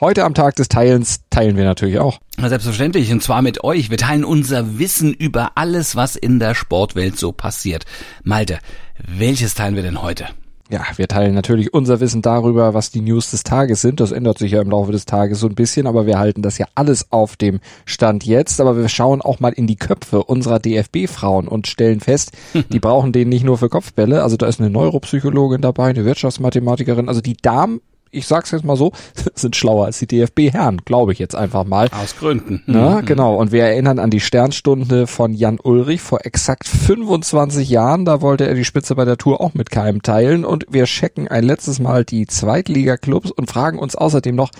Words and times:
Heute 0.00 0.24
am 0.24 0.32
Tag 0.32 0.56
des 0.56 0.68
Teilens 0.68 1.20
teilen 1.28 1.58
wir 1.58 1.64
natürlich 1.64 1.98
auch. 1.98 2.20
Selbstverständlich, 2.38 3.12
und 3.12 3.22
zwar 3.22 3.42
mit 3.42 3.64
euch. 3.64 3.90
Wir 3.90 3.98
teilen 3.98 4.24
unser 4.24 4.78
Wissen 4.78 5.12
über 5.12 5.52
alles, 5.56 5.94
was 5.94 6.16
in 6.16 6.38
der 6.38 6.54
Sportwelt 6.54 7.18
so 7.18 7.32
passiert. 7.32 7.84
Malte, 8.22 8.60
welches 8.96 9.54
teilen 9.54 9.76
wir 9.76 9.82
denn 9.82 10.00
heute? 10.00 10.28
Ja, 10.70 10.86
wir 10.96 11.06
teilen 11.06 11.34
natürlich 11.34 11.74
unser 11.74 12.00
Wissen 12.00 12.22
darüber, 12.22 12.72
was 12.72 12.90
die 12.90 13.02
News 13.02 13.30
des 13.32 13.42
Tages 13.42 13.82
sind. 13.82 14.00
Das 14.00 14.10
ändert 14.10 14.38
sich 14.38 14.52
ja 14.52 14.62
im 14.62 14.70
Laufe 14.70 14.90
des 14.90 15.04
Tages 15.04 15.40
so 15.40 15.48
ein 15.48 15.54
bisschen, 15.54 15.86
aber 15.86 16.06
wir 16.06 16.18
halten 16.18 16.40
das 16.40 16.56
ja 16.56 16.66
alles 16.74 17.12
auf 17.12 17.36
dem 17.36 17.60
Stand 17.84 18.24
jetzt. 18.24 18.58
Aber 18.58 18.78
wir 18.78 18.88
schauen 18.88 19.20
auch 19.20 19.38
mal 19.38 19.52
in 19.52 19.66
die 19.66 19.76
Köpfe 19.76 20.22
unserer 20.22 20.60
DFB-Frauen 20.60 21.46
und 21.46 21.66
stellen 21.66 22.00
fest, 22.00 22.32
die 22.70 22.80
brauchen 22.80 23.12
den 23.12 23.28
nicht 23.28 23.44
nur 23.44 23.58
für 23.58 23.68
Kopfbälle. 23.68 24.22
Also 24.22 24.38
da 24.38 24.46
ist 24.46 24.60
eine 24.60 24.70
Neuropsychologin 24.70 25.60
dabei, 25.60 25.90
eine 25.90 26.06
Wirtschaftsmathematikerin. 26.06 27.08
Also 27.08 27.20
die 27.20 27.36
Damen 27.36 27.82
ich 28.10 28.26
sag's 28.26 28.50
jetzt 28.50 28.64
mal 28.64 28.76
so, 28.76 28.92
sind 29.34 29.56
schlauer 29.56 29.86
als 29.86 29.98
die 29.98 30.06
DFB-Herren, 30.06 30.78
glaube 30.84 31.12
ich 31.12 31.18
jetzt 31.18 31.34
einfach 31.34 31.64
mal. 31.64 31.88
Aus 31.90 32.16
Gründen. 32.16 32.62
Na, 32.66 33.00
mhm. 33.00 33.06
genau. 33.06 33.36
Und 33.36 33.52
wir 33.52 33.64
erinnern 33.64 33.98
an 33.98 34.10
die 34.10 34.20
Sternstunde 34.20 35.06
von 35.06 35.32
Jan 35.32 35.58
Ulrich 35.62 36.00
vor 36.00 36.24
exakt 36.24 36.68
25 36.68 37.68
Jahren. 37.68 38.04
Da 38.04 38.20
wollte 38.20 38.46
er 38.46 38.54
die 38.54 38.64
Spitze 38.64 38.94
bei 38.94 39.04
der 39.04 39.16
Tour 39.16 39.40
auch 39.40 39.54
mit 39.54 39.70
keinem 39.70 40.02
teilen. 40.02 40.44
Und 40.44 40.66
wir 40.70 40.84
checken 40.84 41.28
ein 41.28 41.44
letztes 41.44 41.78
Mal 41.78 42.04
die 42.04 42.26
Zweitliga-Clubs 42.26 43.30
und 43.30 43.50
fragen 43.50 43.78
uns 43.78 43.94
außerdem 43.94 44.34
noch, 44.34 44.50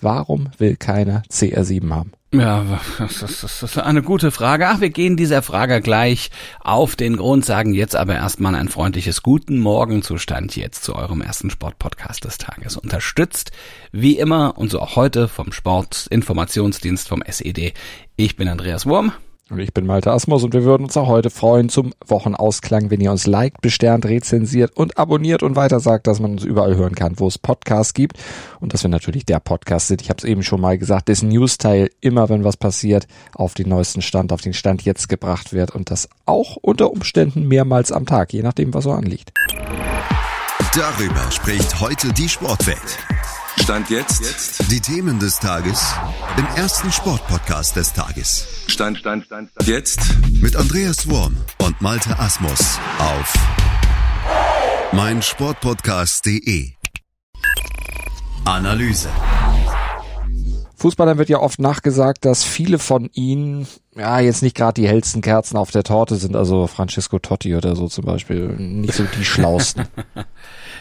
warum 0.00 0.48
will 0.58 0.76
keiner 0.76 1.22
CR7 1.30 1.90
haben? 1.90 2.12
Ja, 2.30 2.78
das 2.98 3.22
ist, 3.22 3.42
das 3.42 3.62
ist 3.62 3.78
eine 3.78 4.02
gute 4.02 4.30
Frage. 4.30 4.68
Ach, 4.68 4.80
wir 4.82 4.90
gehen 4.90 5.16
dieser 5.16 5.40
Frage 5.40 5.80
gleich 5.80 6.30
auf 6.60 6.94
den 6.94 7.16
Grund, 7.16 7.46
sagen 7.46 7.72
jetzt 7.72 7.96
aber 7.96 8.16
erstmal 8.16 8.54
ein 8.54 8.68
freundliches 8.68 9.22
Guten 9.22 9.58
Morgen 9.58 10.02
Zustand 10.02 10.54
jetzt 10.54 10.84
zu 10.84 10.94
eurem 10.94 11.22
ersten 11.22 11.48
Sportpodcast 11.48 12.24
des 12.24 12.36
Tages. 12.36 12.76
Unterstützt 12.76 13.52
wie 13.92 14.18
immer 14.18 14.58
und 14.58 14.70
so 14.70 14.80
auch 14.80 14.94
heute 14.94 15.26
vom 15.26 15.52
Sportinformationsdienst 15.52 17.08
vom 17.08 17.22
SED. 17.22 17.72
Ich 18.16 18.36
bin 18.36 18.48
Andreas 18.48 18.84
Wurm. 18.84 19.12
Und 19.50 19.60
ich 19.60 19.72
bin 19.72 19.86
Malte 19.86 20.12
Asmus 20.12 20.44
und 20.44 20.52
wir 20.52 20.64
würden 20.64 20.84
uns 20.84 20.96
auch 20.98 21.06
heute 21.06 21.30
freuen 21.30 21.70
zum 21.70 21.94
Wochenausklang, 22.06 22.90
wenn 22.90 23.00
ihr 23.00 23.10
uns 23.10 23.26
liked, 23.26 23.62
besternt, 23.62 24.04
rezensiert 24.04 24.76
und 24.76 24.98
abonniert 24.98 25.42
und 25.42 25.56
weiter 25.56 25.80
sagt, 25.80 26.06
dass 26.06 26.20
man 26.20 26.32
uns 26.32 26.44
überall 26.44 26.76
hören 26.76 26.94
kann, 26.94 27.18
wo 27.18 27.26
es 27.26 27.38
Podcasts 27.38 27.94
gibt 27.94 28.18
und 28.60 28.74
dass 28.74 28.82
wir 28.82 28.90
natürlich 28.90 29.24
der 29.24 29.40
Podcast 29.40 29.88
sind. 29.88 30.02
Ich 30.02 30.10
habe 30.10 30.18
es 30.18 30.24
eben 30.24 30.42
schon 30.42 30.60
mal 30.60 30.76
gesagt, 30.76 31.08
dessen 31.08 31.30
News-Teil 31.30 31.88
immer, 32.02 32.28
wenn 32.28 32.44
was 32.44 32.58
passiert, 32.58 33.06
auf 33.34 33.54
den 33.54 33.70
neuesten 33.70 34.02
Stand, 34.02 34.32
auf 34.32 34.42
den 34.42 34.52
Stand 34.52 34.82
jetzt 34.82 35.08
gebracht 35.08 35.54
wird 35.54 35.74
und 35.74 35.90
das 35.90 36.10
auch 36.26 36.56
unter 36.60 36.90
Umständen 36.90 37.48
mehrmals 37.48 37.90
am 37.90 38.04
Tag, 38.04 38.34
je 38.34 38.42
nachdem, 38.42 38.74
was 38.74 38.84
so 38.84 38.92
anliegt. 38.92 39.32
Darüber 40.74 41.30
spricht 41.30 41.80
heute 41.80 42.12
die 42.12 42.28
Sportwelt. 42.28 42.98
Stand 43.62 43.90
jetzt. 43.90 44.70
Die 44.70 44.80
Themen 44.80 45.18
des 45.18 45.38
Tages 45.38 45.94
im 46.36 46.46
ersten 46.56 46.90
Sportpodcast 46.90 47.76
des 47.76 47.92
Tages. 47.92 48.46
Stand, 48.66 48.98
Stand, 48.98 49.26
Stand, 49.26 49.50
Stand. 49.50 49.68
Jetzt. 49.68 50.00
Mit 50.40 50.56
Andreas 50.56 51.08
Worm 51.08 51.36
und 51.58 51.80
Malte 51.80 52.18
Asmus 52.18 52.78
auf 52.98 53.34
meinsportpodcast.de. 54.92 56.72
Analyse. 58.44 59.10
Fußballern 60.78 61.18
wird 61.18 61.28
ja 61.28 61.40
oft 61.40 61.58
nachgesagt, 61.58 62.24
dass 62.24 62.44
viele 62.44 62.78
von 62.78 63.10
ihnen 63.12 63.66
ja 63.96 64.20
jetzt 64.20 64.42
nicht 64.42 64.56
gerade 64.56 64.80
die 64.80 64.88
hellsten 64.88 65.22
Kerzen 65.22 65.56
auf 65.56 65.72
der 65.72 65.82
Torte 65.82 66.14
sind, 66.16 66.36
also 66.36 66.68
Francesco 66.68 67.18
Totti 67.18 67.56
oder 67.56 67.74
so 67.74 67.88
zum 67.88 68.04
Beispiel, 68.04 68.48
nicht 68.56 68.94
so 68.94 69.04
die 69.18 69.24
schlausten. 69.24 69.84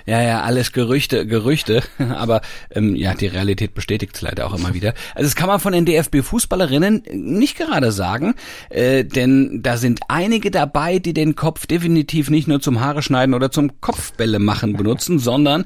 Ja, 0.08 0.22
ja, 0.22 0.42
alles 0.42 0.72
Gerüchte, 0.72 1.28
Gerüchte, 1.28 1.84
aber 2.00 2.40
ähm, 2.72 2.96
ja, 2.96 3.14
die 3.14 3.28
Realität 3.28 3.74
bestätigt 3.74 4.16
es 4.16 4.22
leider 4.22 4.48
auch 4.48 4.58
immer 4.58 4.74
wieder. 4.74 4.94
Also 5.14 5.28
das 5.28 5.36
kann 5.36 5.50
man 5.50 5.60
von 5.60 5.74
den 5.74 5.86
DFB-Fußballerinnen 5.86 7.04
nicht 7.12 7.58
gerade 7.58 7.92
sagen, 7.92 8.34
äh, 8.70 9.04
denn 9.04 9.60
da 9.64 9.76
sind 9.76 10.00
einige 10.08 10.50
dabei, 10.50 11.00
die 11.00 11.14
den 11.14 11.36
Kopf 11.36 11.68
definitiv 11.68 12.30
nicht 12.30 12.48
nur 12.48 12.62
zum 12.62 12.80
Haare 12.80 13.02
schneiden 13.02 13.36
oder 13.36 13.52
zum 13.52 13.82
Kopfbälle 13.82 14.40
machen 14.40 14.78
benutzen, 14.78 15.20
sondern 15.20 15.66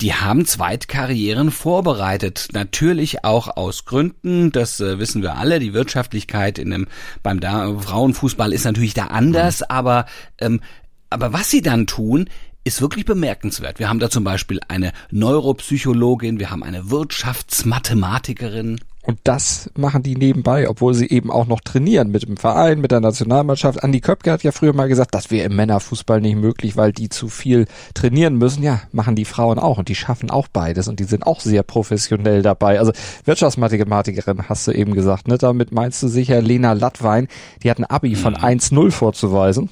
die 0.00 0.14
haben 0.14 0.44
Zweitkarrieren 0.44 1.50
vorbereitet. 1.50 2.48
Natürlich 2.52 3.24
auch 3.24 3.56
aus 3.56 3.84
Gründen, 3.84 4.50
das 4.52 4.80
äh, 4.80 4.98
wissen 4.98 5.22
wir 5.22 5.36
alle. 5.36 5.60
Die 5.60 5.72
Wirtschaftlichkeit 5.72 6.58
in 6.58 6.70
dem, 6.70 6.86
beim 7.22 7.40
da 7.40 7.78
Frauenfußball 7.78 8.52
ist 8.52 8.64
natürlich 8.64 8.94
da 8.94 9.06
anders, 9.06 9.60
mhm. 9.60 9.66
aber, 9.68 10.06
ähm, 10.38 10.60
aber 11.10 11.32
was 11.32 11.50
sie 11.50 11.62
dann 11.62 11.86
tun, 11.86 12.28
ist 12.64 12.80
wirklich 12.80 13.04
bemerkenswert. 13.04 13.78
Wir 13.78 13.88
haben 13.88 13.98
da 13.98 14.10
zum 14.10 14.24
Beispiel 14.24 14.60
eine 14.68 14.92
Neuropsychologin, 15.10 16.38
wir 16.38 16.50
haben 16.50 16.64
eine 16.64 16.90
Wirtschaftsmathematikerin. 16.90 18.80
Und 19.06 19.18
das 19.24 19.70
machen 19.76 20.02
die 20.02 20.16
nebenbei, 20.16 20.68
obwohl 20.68 20.94
sie 20.94 21.10
eben 21.10 21.30
auch 21.30 21.46
noch 21.46 21.60
trainieren 21.60 22.10
mit 22.10 22.26
dem 22.26 22.38
Verein, 22.38 22.80
mit 22.80 22.90
der 22.90 23.00
Nationalmannschaft. 23.00 23.84
Andi 23.84 24.00
Köpke 24.00 24.32
hat 24.32 24.42
ja 24.42 24.50
früher 24.50 24.72
mal 24.72 24.88
gesagt, 24.88 25.14
das 25.14 25.30
wäre 25.30 25.44
im 25.44 25.56
Männerfußball 25.56 26.22
nicht 26.22 26.36
möglich, 26.36 26.78
weil 26.78 26.90
die 26.92 27.10
zu 27.10 27.28
viel 27.28 27.66
trainieren 27.92 28.36
müssen. 28.36 28.62
Ja, 28.62 28.80
machen 28.92 29.14
die 29.14 29.26
Frauen 29.26 29.58
auch 29.58 29.76
und 29.76 29.88
die 29.88 29.94
schaffen 29.94 30.30
auch 30.30 30.48
beides 30.48 30.88
und 30.88 31.00
die 31.00 31.04
sind 31.04 31.26
auch 31.26 31.40
sehr 31.40 31.62
professionell 31.62 32.40
dabei. 32.40 32.78
Also 32.78 32.92
Wirtschaftsmathematikerin 33.26 34.48
hast 34.48 34.66
du 34.66 34.72
eben 34.72 34.94
gesagt, 34.94 35.28
ne? 35.28 35.36
Damit 35.36 35.70
meinst 35.70 36.02
du 36.02 36.08
sicher 36.08 36.40
Lena 36.40 36.72
Lattwein, 36.72 37.28
die 37.62 37.70
hat 37.70 37.78
ein 37.78 37.84
Abi 37.84 38.14
von 38.14 38.34
1-0 38.34 38.90
vorzuweisen 38.90 39.68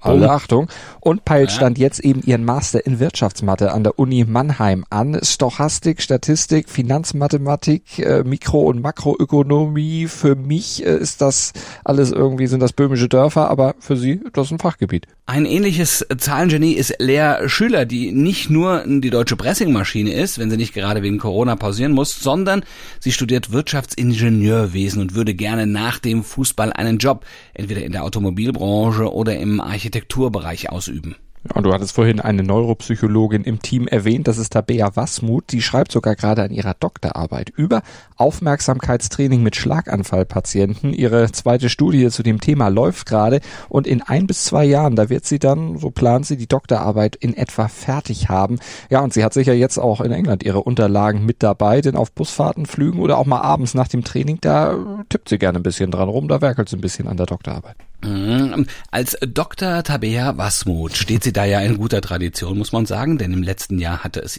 alle 0.00 0.30
Achtung, 0.30 0.68
und 1.00 1.24
peilt 1.24 1.50
stand 1.50 1.78
jetzt 1.78 2.00
eben 2.00 2.22
ihren 2.22 2.44
Master 2.44 2.84
in 2.84 3.00
Wirtschaftsmathe 3.00 3.72
an 3.72 3.84
der 3.84 3.98
Uni 3.98 4.24
Mannheim 4.24 4.84
an. 4.90 5.18
Stochastik, 5.22 6.02
Statistik, 6.02 6.68
Finanzmathematik, 6.68 7.98
äh, 7.98 8.24
Mikro- 8.24 8.62
und 8.62 8.80
Makroökonomie. 8.80 10.06
Für 10.06 10.34
mich 10.34 10.84
äh, 10.84 10.96
ist 10.96 11.20
das 11.20 11.52
alles 11.84 12.10
irgendwie, 12.12 12.46
sind 12.46 12.60
das 12.60 12.72
böhmische 12.72 13.08
Dörfer, 13.08 13.50
aber 13.50 13.74
für 13.78 13.96
sie, 13.96 14.20
das 14.32 14.46
ist 14.46 14.52
ein 14.52 14.58
Fachgebiet. 14.58 15.06
Ein 15.28 15.44
ähnliches 15.44 16.06
Zahlengenie 16.18 16.74
ist 16.74 16.94
Lea 17.00 17.48
Schüler, 17.48 17.84
die 17.84 18.12
nicht 18.12 18.48
nur 18.48 18.84
die 18.86 19.10
deutsche 19.10 19.34
Pressingmaschine 19.34 20.12
ist, 20.12 20.38
wenn 20.38 20.50
sie 20.50 20.56
nicht 20.56 20.72
gerade 20.72 21.02
wegen 21.02 21.18
Corona 21.18 21.56
pausieren 21.56 21.92
muss, 21.92 22.20
sondern 22.20 22.62
sie 23.00 23.10
studiert 23.10 23.50
Wirtschaftsingenieurwesen 23.50 25.02
und 25.02 25.14
würde 25.16 25.34
gerne 25.34 25.66
nach 25.66 25.98
dem 25.98 26.22
Fußball 26.22 26.72
einen 26.72 26.98
Job, 26.98 27.24
entweder 27.54 27.82
in 27.82 27.90
der 27.92 28.04
Automobilbranche 28.04 29.12
oder 29.12 29.36
im 29.36 29.60
Architekturbereich 29.86 30.70
ausüben. 30.70 31.14
Und 31.54 31.62
du 31.62 31.72
hattest 31.72 31.94
vorhin 31.94 32.18
eine 32.18 32.42
Neuropsychologin 32.42 33.44
im 33.44 33.62
Team 33.62 33.86
erwähnt, 33.86 34.26
das 34.26 34.36
ist 34.36 34.54
Tabea 34.54 34.96
Wasmuth. 34.96 35.52
Die 35.52 35.62
schreibt 35.62 35.92
sogar 35.92 36.16
gerade 36.16 36.42
an 36.42 36.50
ihrer 36.50 36.74
Doktorarbeit 36.74 37.50
über 37.50 37.82
Aufmerksamkeitstraining 38.16 39.44
mit 39.44 39.54
Schlaganfallpatienten. 39.54 40.92
Ihre 40.92 41.30
zweite 41.30 41.68
Studie 41.68 42.08
zu 42.08 42.24
dem 42.24 42.40
Thema 42.40 42.66
läuft 42.66 43.06
gerade 43.06 43.40
und 43.68 43.86
in 43.86 44.02
ein 44.02 44.26
bis 44.26 44.44
zwei 44.44 44.64
Jahren, 44.64 44.96
da 44.96 45.08
wird 45.08 45.24
sie 45.24 45.38
dann, 45.38 45.78
so 45.78 45.92
plant 45.92 46.26
sie, 46.26 46.36
die 46.36 46.48
Doktorarbeit 46.48 47.14
in 47.14 47.36
etwa 47.36 47.68
fertig 47.68 48.28
haben. 48.28 48.58
Ja, 48.90 49.04
und 49.04 49.12
sie 49.12 49.22
hat 49.22 49.32
sicher 49.32 49.54
jetzt 49.54 49.78
auch 49.78 50.00
in 50.00 50.10
England 50.10 50.42
ihre 50.42 50.64
Unterlagen 50.64 51.24
mit 51.24 51.44
dabei, 51.44 51.80
denn 51.80 51.94
auf 51.94 52.10
Busfahrten, 52.10 52.66
Flügen 52.66 52.98
oder 52.98 53.18
auch 53.18 53.26
mal 53.26 53.42
abends 53.42 53.74
nach 53.74 53.86
dem 53.86 54.02
Training, 54.02 54.38
da 54.40 54.76
tippt 55.10 55.28
sie 55.28 55.38
gerne 55.38 55.60
ein 55.60 55.62
bisschen 55.62 55.92
dran 55.92 56.08
rum, 56.08 56.26
da 56.26 56.40
werkelt 56.40 56.68
sie 56.68 56.76
ein 56.76 56.80
bisschen 56.80 57.06
an 57.06 57.16
der 57.16 57.26
Doktorarbeit. 57.26 57.76
Mhm. 58.06 58.66
Als 58.90 59.16
Dr. 59.20 59.82
Tabea 59.82 60.36
Wasmuth 60.36 60.96
steht 60.96 61.24
sie 61.24 61.32
da 61.32 61.44
ja 61.44 61.60
in 61.60 61.76
guter 61.76 62.00
Tradition, 62.00 62.58
muss 62.58 62.72
man 62.72 62.86
sagen, 62.86 63.18
denn 63.18 63.32
im 63.32 63.42
letzten 63.42 63.78
Jahr 63.78 64.04
hatte 64.04 64.20
es 64.20 64.38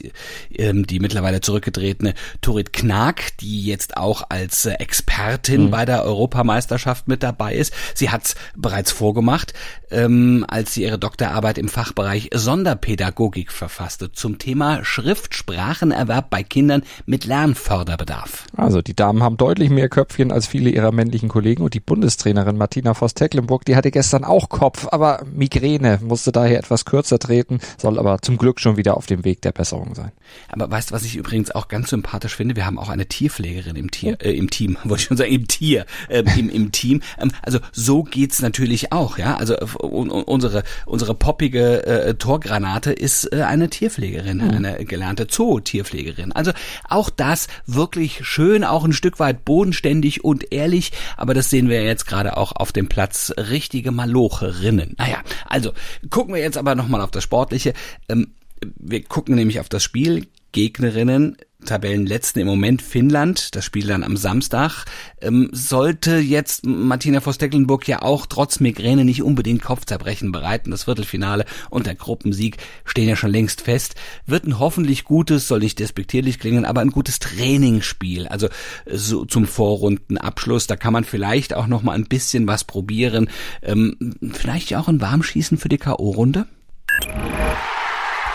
ähm, 0.56 0.88
die 0.88 1.00
mittlerweile 1.00 1.42
zurückgetretene 1.42 2.14
Turit 2.42 2.74
Knack, 2.74 3.38
die 3.40 3.64
jetzt 3.64 3.98
auch 3.98 4.24
als 4.30 4.66
äh, 4.66 4.74
Expertin 4.74 5.66
mhm. 5.66 5.72
bei 5.72 5.86
der 5.86 6.04
Europameisterschaft 6.04 7.08
mit 7.08 7.24
dabei 7.24 7.56
ist. 7.56 7.74
Sie 7.94 8.10
hat 8.10 8.26
es 8.26 8.36
bereits 8.56 8.92
vorgemacht, 8.92 9.54
ähm, 9.92 10.46
als 10.48 10.74
sie 10.74 10.84
ihre 10.84 11.00
Doktorarbeit 11.00 11.58
im 11.58 11.70
Fachbereich 11.70 12.30
Sonderpädagogik 12.34 13.52
verfasste 13.52 14.12
zum 14.12 14.38
Thema 14.38 14.84
Schriftsprachenerwerb 14.84 16.30
bei 16.30 16.44
Kindern 16.44 16.84
mit 17.06 17.26
Lernförderbedarf. 17.26 18.46
Also 18.56 18.82
die 18.82 18.96
Damen 18.96 19.24
haben 19.24 19.38
deutlich 19.38 19.70
mehr 19.70 19.90
Köpfchen 19.90 20.32
als 20.32 20.48
viele 20.48 20.70
ihrer 20.70 20.92
männlichen 20.92 21.30
Kollegen 21.30 21.64
und 21.64 21.74
die 21.74 21.80
Bundestrainerin 21.80 22.58
Martina 22.58 22.94
Voss-Tecklenburg 22.94 23.57
Mecklenburg, 23.58 23.66
die 23.66 23.76
hatte 23.76 23.92
gestern 23.92 24.24
auch 24.24 24.50
Kopf, 24.50 24.88
aber 24.92 25.24
Migräne, 25.34 26.00
musste 26.02 26.32
daher 26.32 26.60
etwas 26.60 26.86
kürzer 26.86 27.20
treten, 27.20 27.60
soll 27.78 28.00
aber 28.00 28.22
zum 28.22 28.38
Glück 28.38 28.60
schon 28.60 28.78
wieder 28.78 28.98
auf 28.98 29.06
dem 29.06 29.26
Weg 29.26 29.42
der 29.42 29.52
Besserung 29.52 29.96
sein. 29.96 30.12
Aber 30.50 30.70
weißt 30.70 30.90
du, 30.92 30.96
was 30.96 31.04
ich 31.04 31.16
übrigens 31.16 31.52
auch 31.52 31.68
ganz 31.68 31.90
sympathisch 31.90 32.36
finde? 32.36 32.56
Wir 32.56 32.66
haben 32.66 32.80
auch 32.80 32.90
eine 32.90 33.06
Tierpflegerin 33.06 33.76
im 33.76 33.92
Tier, 33.92 34.18
äh, 34.22 34.32
im 34.32 34.50
Team, 34.50 34.78
wollte 34.84 35.02
ich 35.02 35.08
schon 35.08 35.18
sagen, 35.18 35.32
im 35.32 35.48
Tier, 35.48 35.86
äh, 36.10 36.24
im, 36.38 36.50
im 36.50 36.72
Team. 36.72 37.02
Ähm, 37.20 37.32
also 37.42 37.60
so 37.72 38.04
geht's 38.04 38.42
natürlich 38.42 38.92
auch, 38.92 39.18
ja. 39.18 39.38
Also 39.38 39.56
unsere 39.80 40.64
unsere 40.86 41.14
poppige 41.14 41.86
äh, 41.86 42.14
Torgranate 42.16 42.92
ist 42.92 43.32
äh, 43.34 43.42
eine 43.42 43.70
Tierpflegerin, 43.70 44.38
mhm. 44.38 44.50
eine 44.50 44.86
gelernte 44.86 45.28
Zoo-Tierpflegerin. 45.30 46.32
Also 46.32 46.52
auch 46.90 47.10
das 47.10 47.48
wirklich 47.66 48.26
schön, 48.26 48.64
auch 48.64 48.84
ein 48.84 48.94
Stück 48.94 49.20
weit 49.20 49.46
bodenständig 49.46 50.24
und 50.24 50.52
ehrlich. 50.52 50.92
Aber 51.16 51.34
das 51.34 51.50
sehen 51.50 51.70
wir 51.70 51.84
jetzt 51.84 52.08
gerade 52.08 52.38
auch 52.38 52.52
auf 52.54 52.72
dem 52.72 52.88
Platz 52.88 53.34
richtige 53.38 53.92
Malocherinnen. 53.92 54.96
Naja, 54.98 55.22
also 55.46 55.74
gucken 56.10 56.34
wir 56.34 56.42
jetzt 56.42 56.58
aber 56.58 56.76
nochmal 56.76 57.02
auf 57.02 57.12
das 57.12 57.24
Sportliche. 57.24 57.74
Ähm, 58.10 58.34
wir 58.76 59.04
gucken 59.04 59.36
nämlich 59.36 59.60
auf 59.60 59.70
das 59.70 59.84
Spiel 59.84 60.28
Gegnerinnen 60.52 61.38
Tabellenletzten 61.66 62.42
im 62.42 62.48
Moment 62.48 62.82
Finnland, 62.82 63.56
das 63.56 63.66
Spiel 63.66 63.88
dann 63.88 64.04
am 64.04 64.16
Samstag, 64.16 64.86
ähm, 65.22 65.50
sollte 65.52 66.18
jetzt 66.18 66.66
Martina 66.66 67.20
Voss-Tecklenburg 67.20 67.88
ja 67.88 68.04
auch 68.04 68.28
trotz 68.28 68.60
Migräne 68.60 69.04
nicht 69.04 69.24
unbedingt 69.24 69.64
Kopfzerbrechen 69.64 70.32
bereiten. 70.32 70.72
Das 70.72 70.84
Viertelfinale 70.84 71.46
und 71.70 71.88
der 71.88 71.96
Gruppensieg 71.96 72.58
stehen 72.86 73.10
ja 73.10 73.16
schon 73.16 73.32
längst 73.32 73.62
fest. 73.62 73.96
Wird 74.26 74.46
ein 74.46 74.60
hoffentlich 74.60 75.04
gutes, 75.04 75.48
soll 75.48 75.60
nicht 75.60 75.80
despektierlich 75.80 76.40
klingen, 76.40 76.64
aber 76.64 76.82
ein 76.82 76.92
gutes 76.92 77.20
Trainingsspiel. 77.20 78.28
Also 78.28 78.50
so 78.86 79.26
zum 79.26 79.46
Vorrundenabschluss, 79.46 80.68
da 80.68 80.76
kann 80.76 80.94
man 80.94 81.04
vielleicht 81.04 81.56
auch 81.56 81.68
noch 81.68 81.82
mal 81.82 81.94
ein 81.94 82.06
bisschen 82.06 82.48
was 82.48 82.64
probieren. 82.64 83.30
Ähm, 83.64 84.16
vielleicht 84.32 84.76
auch 84.76 84.88
ein 84.88 85.02
Warmschießen 85.02 85.58
für 85.58 85.70
die 85.70 85.80
K.O.-Runde? 85.80 86.46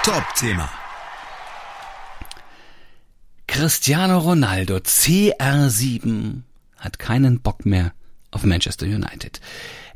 Top-Thema. 0.03 0.69
Cristiano 3.53 4.19
Ronaldo, 4.19 4.77
CR7, 4.77 6.41
hat 6.79 6.99
keinen 6.99 7.43
Bock 7.43 7.67
mehr 7.67 7.93
auf 8.31 8.45
Manchester 8.45 8.87
United. 8.87 9.43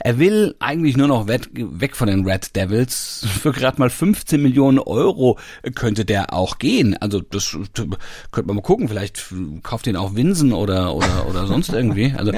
Er 0.06 0.20
will 0.20 0.54
eigentlich 0.60 0.96
nur 0.96 1.08
noch 1.08 1.26
weg 1.26 1.96
von 1.96 2.06
den 2.06 2.24
Red 2.24 2.54
Devils. 2.54 3.26
Für 3.42 3.50
gerade 3.50 3.80
mal 3.80 3.90
15 3.90 4.40
Millionen 4.40 4.78
Euro 4.78 5.36
könnte 5.74 6.04
der 6.04 6.32
auch 6.32 6.58
gehen. 6.58 6.96
Also 6.98 7.18
das 7.18 7.58
könnte 7.72 8.46
man 8.46 8.54
mal 8.54 8.62
gucken. 8.62 8.86
Vielleicht 8.86 9.34
kauft 9.64 9.88
ihn 9.88 9.96
auch 9.96 10.14
Winsen 10.14 10.52
oder 10.52 10.94
oder 10.94 11.26
oder 11.28 11.48
sonst 11.48 11.70
irgendwie. 11.70 12.14
Also 12.16 12.30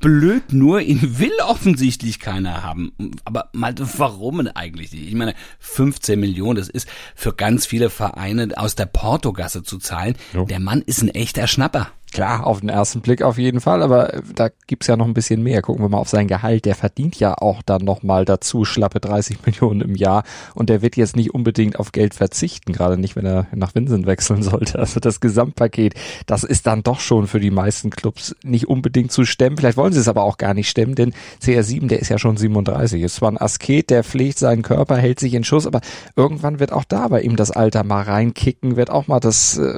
blöd 0.00 0.52
nur, 0.52 0.80
ihn 0.80 1.18
will 1.18 1.32
offensichtlich 1.44 2.20
keiner 2.20 2.62
haben. 2.62 2.92
Aber 3.24 3.48
mal 3.52 3.74
warum 3.96 4.46
eigentlich 4.54 4.92
nicht? 4.92 5.08
Ich 5.08 5.14
meine, 5.16 5.34
15 5.58 6.20
Millionen, 6.20 6.56
das 6.56 6.68
ist 6.68 6.88
für 7.16 7.32
ganz 7.32 7.66
viele 7.66 7.90
Vereine 7.90 8.50
aus 8.54 8.76
der 8.76 8.86
Portogasse 8.86 9.64
zu 9.64 9.78
zahlen. 9.78 10.14
Jo. 10.34 10.44
Der 10.44 10.60
Mann 10.60 10.82
ist 10.82 11.02
ein 11.02 11.08
echter 11.08 11.48
Schnapper. 11.48 11.88
Klar, 12.10 12.46
auf 12.46 12.60
den 12.60 12.70
ersten 12.70 13.02
Blick 13.02 13.20
auf 13.20 13.36
jeden 13.36 13.60
Fall, 13.60 13.82
aber 13.82 14.22
da 14.34 14.48
gibt's 14.66 14.86
ja 14.86 14.96
noch 14.96 15.04
ein 15.04 15.12
bisschen 15.12 15.42
mehr. 15.42 15.60
Gucken 15.60 15.84
wir 15.84 15.90
mal 15.90 15.98
auf 15.98 16.08
sein 16.08 16.26
Gehalt. 16.26 16.64
Der 16.64 16.74
verdient 16.74 17.07
ja 17.16 17.34
auch 17.36 17.62
dann 17.62 17.84
nochmal 17.84 18.24
dazu 18.24 18.64
schlappe 18.64 19.00
30 19.00 19.38
Millionen 19.46 19.80
im 19.80 19.94
Jahr 19.94 20.24
und 20.54 20.68
der 20.68 20.82
wird 20.82 20.96
jetzt 20.96 21.16
nicht 21.16 21.34
unbedingt 21.34 21.78
auf 21.78 21.92
Geld 21.92 22.14
verzichten, 22.14 22.72
gerade 22.72 22.98
nicht, 22.98 23.16
wenn 23.16 23.26
er 23.26 23.46
nach 23.54 23.74
Vincent 23.74 24.06
wechseln 24.06 24.42
sollte. 24.42 24.78
Also 24.88 25.00
das 25.00 25.20
Gesamtpaket, 25.20 25.94
das 26.26 26.44
ist 26.44 26.66
dann 26.66 26.82
doch 26.82 27.00
schon 27.00 27.26
für 27.26 27.40
die 27.40 27.50
meisten 27.50 27.90
Clubs 27.90 28.34
nicht 28.42 28.68
unbedingt 28.68 29.12
zu 29.12 29.24
stemmen. 29.24 29.56
Vielleicht 29.56 29.76
wollen 29.76 29.92
sie 29.92 30.00
es 30.00 30.08
aber 30.08 30.22
auch 30.22 30.38
gar 30.38 30.54
nicht 30.54 30.70
stemmen, 30.70 30.94
denn 30.94 31.12
CR7, 31.42 31.88
der 31.88 32.00
ist 32.00 32.08
ja 32.08 32.18
schon 32.18 32.36
37. 32.36 33.02
Ist 33.02 33.16
zwar 33.16 33.30
ein 33.30 33.40
Asket, 33.40 33.90
der 33.90 34.04
pflegt 34.04 34.38
seinen 34.38 34.62
Körper, 34.62 34.96
hält 34.96 35.20
sich 35.20 35.34
in 35.34 35.44
Schuss, 35.44 35.66
aber 35.66 35.80
irgendwann 36.16 36.58
wird 36.60 36.72
auch 36.72 36.84
da 36.84 37.08
bei 37.08 37.20
ihm 37.20 37.36
das 37.36 37.50
Alter 37.50 37.84
mal 37.84 38.02
reinkicken, 38.02 38.76
wird 38.76 38.90
auch 38.90 39.08
mal 39.08 39.20
das 39.20 39.58
äh, 39.58 39.72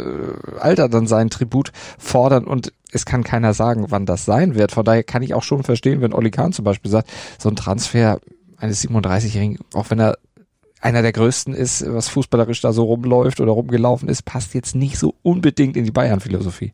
Alter 0.61 0.89
dann 0.89 1.07
seinen 1.07 1.31
Tribut 1.31 1.73
fordern 1.99 2.45
und 2.45 2.73
es 2.93 3.05
kann 3.05 3.25
keiner 3.25 3.55
sagen, 3.55 3.87
wann 3.89 4.07
das 4.07 4.25
sein 4.25 4.55
wird. 4.55 4.73
Von 4.73 4.85
daher 4.85 5.03
kann 5.03 5.23
ich 5.23 5.35
auch 5.35 5.43
schon 5.43 5.63
verstehen, 5.63 6.01
wenn 6.01 6.13
Olli 6.13 6.31
Kahn 6.31 6.53
zum 6.53 6.65
Beispiel 6.65 6.91
sagt, 6.91 7.11
so 7.39 7.49
ein 7.49 7.57
Transfer 7.57 8.21
eines 8.57 8.87
37-Jährigen, 8.87 9.59
auch 9.75 9.91
wenn 9.91 10.01
er 10.01 10.19
einer 10.81 11.03
der 11.03 11.13
größten 11.13 11.55
ist, 11.55 11.85
was 11.87 12.09
fußballerisch 12.09 12.61
da 12.61 12.73
so 12.73 12.85
rumläuft 12.85 13.41
oder 13.41 13.53
rumgelaufen 13.53 14.09
ist, 14.09 14.25
passt 14.25 14.55
jetzt 14.55 14.75
nicht 14.75 14.99
so 14.99 15.15
unbedingt 15.23 15.77
in 15.77 15.85
die 15.85 15.91
Bayern-Philosophie. 15.91 16.73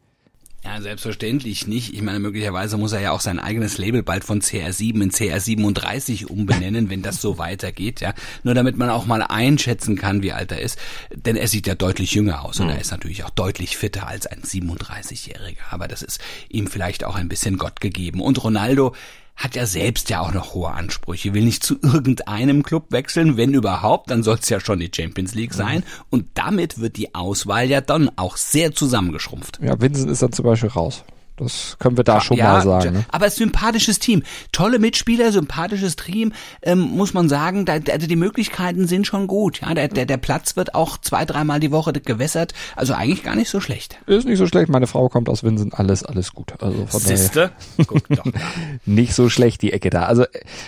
Ja, 0.66 0.80
selbstverständlich 0.82 1.68
nicht. 1.68 1.94
Ich 1.94 2.02
meine, 2.02 2.18
möglicherweise 2.18 2.76
muss 2.76 2.90
er 2.90 3.00
ja 3.00 3.12
auch 3.12 3.20
sein 3.20 3.38
eigenes 3.38 3.78
Label 3.78 4.02
bald 4.02 4.24
von 4.24 4.40
CR7 4.40 5.00
in 5.00 5.10
CR37 5.12 6.26
umbenennen, 6.26 6.90
wenn 6.90 7.02
das 7.02 7.20
so 7.20 7.38
weitergeht, 7.38 8.00
ja. 8.00 8.14
Nur 8.42 8.54
damit 8.54 8.76
man 8.76 8.90
auch 8.90 9.06
mal 9.06 9.22
einschätzen 9.22 9.94
kann, 9.94 10.24
wie 10.24 10.32
alt 10.32 10.50
er 10.50 10.60
ist. 10.60 10.76
Denn 11.14 11.36
er 11.36 11.46
sieht 11.46 11.68
ja 11.68 11.76
deutlich 11.76 12.14
jünger 12.14 12.44
aus 12.44 12.58
und 12.58 12.66
mhm. 12.66 12.72
er 12.72 12.80
ist 12.80 12.90
natürlich 12.90 13.22
auch 13.22 13.30
deutlich 13.30 13.76
fitter 13.76 14.08
als 14.08 14.26
ein 14.26 14.42
37-Jähriger. 14.42 15.70
Aber 15.70 15.86
das 15.86 16.02
ist 16.02 16.20
ihm 16.48 16.66
vielleicht 16.66 17.04
auch 17.04 17.14
ein 17.14 17.28
bisschen 17.28 17.58
Gott 17.58 17.80
gegeben. 17.80 18.20
Und 18.20 18.42
Ronaldo, 18.42 18.92
hat 19.36 19.54
ja 19.54 19.66
selbst 19.66 20.08
ja 20.10 20.20
auch 20.20 20.32
noch 20.32 20.54
hohe 20.54 20.70
Ansprüche, 20.70 21.34
will 21.34 21.44
nicht 21.44 21.62
zu 21.62 21.76
irgendeinem 21.82 22.62
Club 22.62 22.86
wechseln, 22.90 23.36
wenn 23.36 23.52
überhaupt, 23.54 24.10
dann 24.10 24.22
soll 24.22 24.38
es 24.40 24.48
ja 24.48 24.60
schon 24.60 24.80
die 24.80 24.90
Champions 24.94 25.34
League 25.34 25.52
mhm. 25.52 25.58
sein. 25.58 25.82
Und 26.10 26.26
damit 26.34 26.80
wird 26.80 26.96
die 26.96 27.14
Auswahl 27.14 27.68
ja 27.68 27.80
dann 27.80 28.10
auch 28.16 28.36
sehr 28.36 28.74
zusammengeschrumpft. 28.74 29.60
Ja, 29.62 29.80
Vincent 29.80 30.10
ist 30.10 30.22
dann 30.22 30.32
zum 30.32 30.46
Beispiel 30.46 30.70
raus. 30.70 31.04
Das 31.36 31.76
können 31.78 31.96
wir 31.96 32.04
da 32.04 32.20
schon 32.20 32.38
ja, 32.38 32.52
mal 32.52 32.62
sagen. 32.62 32.92
Ne? 32.94 33.04
Aber 33.10 33.28
sympathisches 33.28 33.98
Team, 33.98 34.22
tolle 34.52 34.78
Mitspieler, 34.78 35.32
sympathisches 35.32 35.96
Team, 35.96 36.32
ähm, 36.62 36.80
muss 36.80 37.12
man 37.12 37.28
sagen. 37.28 37.66
Da, 37.66 37.74
also 37.74 38.06
die 38.06 38.16
Möglichkeiten 38.16 38.86
sind 38.86 39.06
schon 39.06 39.26
gut. 39.26 39.60
Ja, 39.60 39.74
der, 39.74 39.88
der, 39.88 40.06
der 40.06 40.16
Platz 40.16 40.56
wird 40.56 40.74
auch 40.74 40.96
zwei, 40.98 41.24
dreimal 41.24 41.60
die 41.60 41.70
Woche 41.70 41.92
gewässert. 41.92 42.54
Also 42.74 42.94
eigentlich 42.94 43.22
gar 43.22 43.36
nicht 43.36 43.50
so 43.50 43.60
schlecht. 43.60 43.98
Ist 44.06 44.26
nicht 44.26 44.38
so 44.38 44.46
schlecht. 44.46 44.68
Meine 44.70 44.86
Frau 44.86 45.08
kommt 45.08 45.28
aus 45.28 45.44
Winsen, 45.44 45.72
alles, 45.74 46.02
alles 46.02 46.32
gut. 46.32 46.54
Also 46.62 46.86
von 46.86 47.00
Siehste? 47.00 47.52
Guck 47.86 48.08
doch 48.08 48.24
da. 48.24 48.40
nicht 48.86 49.14
so 49.14 49.28
schlecht 49.28 49.60
die 49.60 49.72
Ecke 49.72 49.90
da. 49.90 50.04
Also, 50.04 50.24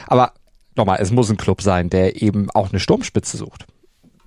aber 0.07 0.33
nochmal, 0.77 0.99
es 1.01 1.11
muss 1.11 1.31
ein 1.31 1.39
Club 1.39 1.63
sein, 1.63 1.89
der 1.89 2.21
eben 2.21 2.51
auch 2.51 2.71
eine 2.71 2.81
Sturmspitze 2.81 3.39
sucht 3.39 3.67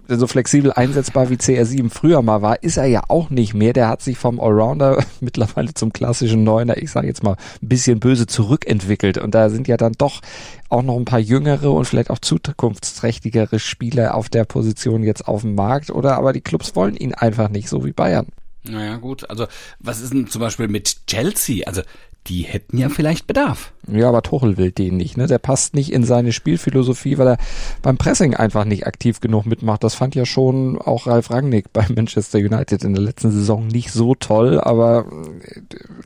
so 0.07 0.27
flexibel 0.27 0.71
einsetzbar 0.73 1.29
wie 1.29 1.35
CR7 1.35 1.89
früher 1.89 2.21
mal 2.21 2.41
war, 2.41 2.61
ist 2.63 2.77
er 2.77 2.85
ja 2.85 3.03
auch 3.07 3.29
nicht 3.29 3.53
mehr. 3.53 3.73
Der 3.73 3.87
hat 3.87 4.01
sich 4.01 4.17
vom 4.17 4.39
Allrounder 4.39 5.03
mittlerweile 5.21 5.73
zum 5.73 5.93
klassischen 5.93 6.43
Neuner, 6.43 6.77
ich 6.77 6.91
sage 6.91 7.07
jetzt 7.07 7.23
mal, 7.23 7.37
ein 7.61 7.67
bisschen 7.67 7.99
böse 7.99 8.27
zurückentwickelt. 8.27 9.17
Und 9.17 9.35
da 9.35 9.49
sind 9.49 9.67
ja 9.67 9.77
dann 9.77 9.93
doch 9.97 10.21
auch 10.69 10.83
noch 10.83 10.97
ein 10.97 11.05
paar 11.05 11.19
jüngere 11.19 11.71
und 11.71 11.85
vielleicht 11.85 12.09
auch 12.09 12.19
zukunftsträchtigere 12.19 13.59
Spieler 13.59 14.15
auf 14.15 14.29
der 14.29 14.45
Position 14.45 15.03
jetzt 15.03 15.27
auf 15.27 15.41
dem 15.41 15.55
Markt. 15.55 15.91
Oder 15.91 16.17
aber 16.17 16.33
die 16.33 16.41
Clubs 16.41 16.75
wollen 16.75 16.95
ihn 16.95 17.13
einfach 17.13 17.49
nicht, 17.49 17.69
so 17.69 17.85
wie 17.85 17.93
Bayern. 17.93 18.27
Naja, 18.63 18.97
gut. 18.97 19.29
Also, 19.29 19.47
was 19.79 20.01
ist 20.01 20.13
denn 20.13 20.27
zum 20.27 20.41
Beispiel 20.41 20.67
mit 20.67 21.07
Chelsea? 21.07 21.65
Also, 21.67 21.81
die 22.27 22.43
hätten 22.43 22.77
ja 22.77 22.89
vielleicht 22.89 23.25
Bedarf. 23.25 23.73
Ja, 23.87 24.09
aber 24.09 24.21
Tuchel 24.21 24.57
will 24.57 24.71
den 24.71 24.95
nicht, 24.95 25.17
ne? 25.17 25.25
Der 25.25 25.39
passt 25.39 25.73
nicht 25.73 25.91
in 25.91 26.03
seine 26.03 26.31
Spielphilosophie, 26.31 27.17
weil 27.17 27.29
er 27.29 27.37
beim 27.81 27.97
Pressing 27.97 28.35
einfach 28.35 28.63
nicht 28.63 28.85
aktiv 28.85 29.21
genug 29.21 29.47
mitmacht. 29.47 29.83
Das 29.83 29.95
fand 29.95 30.13
ja 30.13 30.25
schon 30.25 30.79
auch 30.79 31.07
Ralf 31.07 31.31
Rangnick 31.31 31.73
bei 31.73 31.87
Manchester 31.95 32.37
United 32.37 32.83
in 32.83 32.93
der 32.93 33.01
letzten 33.01 33.31
Saison 33.31 33.65
nicht 33.65 33.91
so 33.91 34.13
toll, 34.13 34.61
aber 34.61 35.07
äh, 35.43 35.61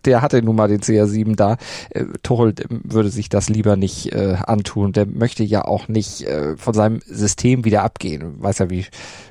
der 0.05 0.21
hatte 0.21 0.41
nun 0.41 0.55
mal 0.55 0.69
den 0.69 0.79
CR7 0.79 1.35
da. 1.35 1.57
Äh, 1.89 2.05
Tuchel 2.23 2.55
würde 2.69 3.09
sich 3.09 3.27
das 3.27 3.49
lieber 3.49 3.75
nicht 3.75 4.13
äh, 4.13 4.37
antun. 4.47 4.93
Der 4.93 5.05
möchte 5.05 5.43
ja 5.43 5.65
auch 5.65 5.89
nicht 5.89 6.21
äh, 6.21 6.55
von 6.55 6.73
seinem 6.73 7.01
System 7.05 7.65
wieder 7.65 7.83
abgehen. 7.83 8.41
Weiß 8.41 8.59
ja, 8.59 8.69
wie 8.69 8.85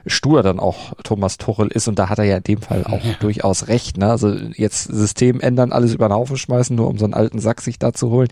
stur 0.06 0.42
dann 0.42 0.60
auch 0.60 0.92
Thomas 1.02 1.38
Tuchel 1.38 1.68
ist 1.68 1.88
und 1.88 1.98
da 1.98 2.10
hat 2.10 2.18
er 2.18 2.24
ja 2.24 2.36
in 2.36 2.44
dem 2.44 2.60
Fall 2.60 2.84
auch 2.88 3.02
ja. 3.02 3.13
Durchaus 3.20 3.68
recht, 3.68 3.96
ne? 3.96 4.10
Also 4.10 4.30
jetzt 4.54 4.84
System 4.84 5.40
ändern, 5.40 5.72
alles 5.72 5.94
über 5.94 6.08
den 6.08 6.14
Haufen 6.14 6.36
schmeißen 6.36 6.74
nur 6.74 6.88
um 6.88 6.98
so 6.98 7.04
einen 7.04 7.14
alten 7.14 7.38
Sack 7.38 7.60
sich 7.60 7.78
da 7.78 7.92
zu 7.92 8.10
holen. 8.10 8.28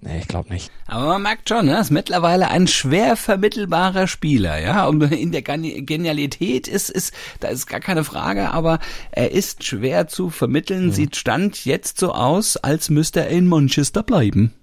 Nee, 0.00 0.18
ich 0.20 0.28
glaube 0.28 0.52
nicht. 0.52 0.70
Aber 0.86 1.06
man 1.06 1.22
merkt 1.22 1.48
schon, 1.48 1.66
ne, 1.66 1.74
er 1.74 1.80
ist 1.80 1.90
mittlerweile 1.90 2.48
ein 2.48 2.66
schwer 2.66 3.16
vermittelbarer 3.16 4.06
Spieler, 4.06 4.58
ja. 4.58 4.86
Und 4.86 5.02
in 5.02 5.32
der 5.32 5.42
Genialität 5.42 6.68
ist, 6.68 6.90
ist, 6.90 7.12
da 7.40 7.48
ist 7.48 7.66
gar 7.66 7.80
keine 7.80 8.04
Frage, 8.04 8.50
aber 8.50 8.78
er 9.10 9.32
ist 9.32 9.64
schwer 9.64 10.08
zu 10.08 10.30
vermitteln, 10.30 10.86
mhm. 10.86 10.92
sieht 10.92 11.16
Stand 11.16 11.64
jetzt 11.64 11.98
so 11.98 12.12
aus, 12.12 12.56
als 12.56 12.90
müsste 12.90 13.20
er 13.20 13.28
in 13.28 13.46
Manchester 13.46 14.02
bleiben. 14.02 14.54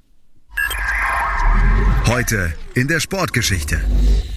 Heute 2.08 2.54
in 2.76 2.88
der 2.88 3.00
Sportgeschichte. 3.00 3.82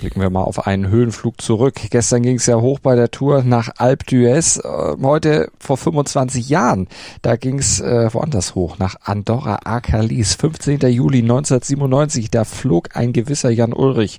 Blicken 0.01 0.23
wir 0.23 0.31
mal 0.31 0.43
auf 0.43 0.67
einen 0.67 0.89
Höhenflug 0.89 1.41
zurück. 1.41 1.75
Gestern 1.91 2.23
ging 2.23 2.37
es 2.37 2.47
ja 2.47 2.57
hoch 2.57 2.79
bei 2.79 2.97
der 2.97 3.11
Tour 3.11 3.43
nach 3.43 3.69
Alpe 3.77 4.07
d'Huez. 4.07 4.59
Äh, 4.65 5.03
heute 5.03 5.51
vor 5.61 5.77
25 5.77 6.49
Jahren, 6.49 6.89
da 7.21 7.37
ging 7.37 7.59
es 7.59 7.81
äh, 7.81 8.13
woanders 8.13 8.55
hoch, 8.55 8.79
nach 8.79 8.97
Andorra 9.03 9.61
Arcalis. 9.65 10.35
15. 10.35 10.81
Juli 10.81 11.19
1997, 11.19 12.31
da 12.31 12.45
flog 12.45 12.97
ein 12.97 13.13
gewisser 13.13 13.51
Jan 13.51 13.75
Ulrich 13.75 14.19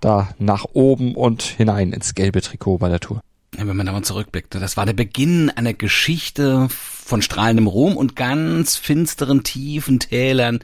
da 0.00 0.28
nach 0.38 0.64
oben 0.72 1.16
und 1.16 1.42
hinein 1.42 1.92
ins 1.92 2.14
gelbe 2.14 2.42
Trikot 2.42 2.78
bei 2.78 2.88
der 2.88 3.00
Tour. 3.00 3.20
Ja, 3.56 3.66
wenn 3.66 3.76
man 3.76 3.86
da 3.86 3.92
mal 3.92 4.02
zurückblickt, 4.02 4.54
das 4.54 4.76
war 4.76 4.86
der 4.86 4.92
Beginn 4.92 5.50
einer 5.50 5.74
Geschichte 5.74 6.68
von 6.70 7.22
strahlendem 7.22 7.66
Ruhm 7.66 7.96
und 7.96 8.14
ganz 8.14 8.76
finsteren, 8.76 9.42
tiefen 9.42 9.98
Tälern 9.98 10.60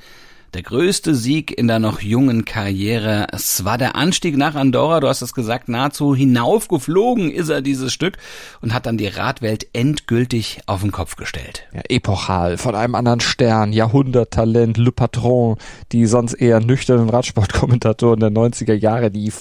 der 0.55 0.63
größte 0.63 1.15
Sieg 1.15 1.57
in 1.57 1.69
der 1.69 1.79
noch 1.79 2.01
jungen 2.01 2.45
Karriere. 2.45 3.29
Es 3.33 3.65
war 3.65 3.79
der 3.79 3.97
Anstieg 3.97 4.37
nach 4.37 4.55
Andorra, 4.55 5.01
du 5.01 5.09
hast 5.09 5.23
es 5.23 5.35
gesagt, 5.35 5.69
nahezu 5.69 6.15
hinaufgeflogen 6.15 7.31
ist 7.31 7.49
er 7.49 7.63
dieses 7.63 7.93
Stück 7.93 8.19
und 8.61 8.75
hat 8.75 8.87
dann 8.87 8.99
die 8.99 9.07
Radwelt 9.07 9.67
endgültig 9.73 10.61
auf 10.67 10.81
den 10.81 10.93
Kopf 10.93 11.17
gestellt. 11.17 11.67
Ja, 11.73 11.83
epochal, 11.89 12.59
von 12.59 12.75
einem 12.75 12.95
anderen 12.95 13.21
Stern, 13.21 13.73
Jahrhunderttalent, 13.73 14.77
Le 14.77 14.93
Patron, 14.93 15.57
die 15.93 16.07
sonst 16.07 16.35
eher 16.35 16.61
nüchternen 16.61 17.11
Radsportkommentatoren 17.11 18.21
der 18.21 18.31
90er 18.31 18.75
Jahre, 18.75 19.11
die 19.11 19.33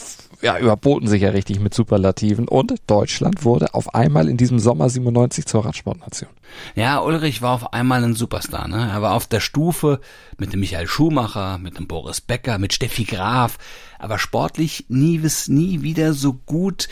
ja, 0.41 0.57
überboten 0.57 1.07
sich 1.07 1.21
ja 1.21 1.29
richtig 1.29 1.59
mit 1.59 1.73
Superlativen 1.73 2.47
und 2.47 2.75
Deutschland 2.87 3.43
wurde 3.43 3.73
auf 3.73 3.93
einmal 3.93 4.29
in 4.29 4.37
diesem 4.37 4.59
Sommer 4.59 4.89
97 4.89 5.45
zur 5.45 5.65
Radsportnation. 5.65 6.29
Ja, 6.75 6.99
Ulrich 6.99 7.41
war 7.41 7.53
auf 7.53 7.73
einmal 7.73 8.03
ein 8.03 8.15
Superstar. 8.15 8.67
Ne? 8.67 8.89
Er 8.91 9.01
war 9.01 9.13
auf 9.13 9.27
der 9.27 9.41
Stufe 9.41 9.99
mit 10.37 10.53
dem 10.53 10.61
Michael 10.61 10.87
Schumacher, 10.87 11.57
mit 11.57 11.77
dem 11.77 11.87
Boris 11.87 12.21
Becker, 12.21 12.57
mit 12.57 12.73
Steffi 12.73 13.03
Graf, 13.03 13.57
aber 13.97 14.17
sportlich 14.17 14.85
nie, 14.87 15.21
nie 15.47 15.81
wieder 15.81 16.13
so 16.13 16.33
gut 16.33 16.87